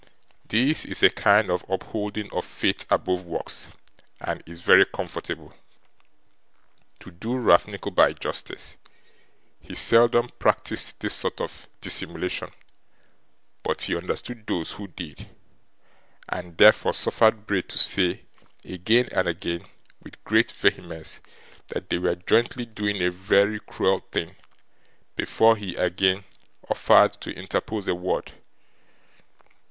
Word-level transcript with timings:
This 0.47 0.83
is 0.83 1.03
a 1.03 1.11
kind 1.11 1.51
of 1.51 1.63
upholding 1.69 2.31
of 2.31 2.43
faith 2.43 2.87
above 2.89 3.23
works, 3.23 3.71
and 4.19 4.41
is 4.47 4.61
very 4.61 4.83
comfortable. 4.83 5.53
To 7.01 7.11
do 7.11 7.37
Ralph 7.37 7.67
Nickleby 7.67 8.15
justice, 8.19 8.77
he 9.59 9.75
seldom 9.75 10.29
practised 10.39 10.99
this 11.01 11.13
sort 11.13 11.39
of 11.39 11.67
dissimulation; 11.81 12.49
but 13.61 13.83
he 13.83 13.95
understood 13.95 14.47
those 14.47 14.71
who 14.71 14.87
did, 14.87 15.29
and 16.27 16.57
therefore 16.57 16.93
suffered 16.95 17.45
Bray 17.45 17.61
to 17.61 17.77
say, 17.77 18.23
again 18.65 19.07
and 19.11 19.27
again, 19.27 19.67
with 20.01 20.23
great 20.23 20.49
vehemence, 20.51 21.21
that 21.67 21.91
they 21.91 21.99
were 21.99 22.15
jointly 22.15 22.65
doing 22.65 23.03
a 23.03 23.11
very 23.11 23.59
cruel 23.59 23.99
thing, 23.99 24.35
before 25.15 25.55
he 25.57 25.75
again 25.75 26.23
offered 26.71 27.13
to 27.21 27.29
interpose 27.35 27.87
a 27.87 27.93
word. 27.93 28.31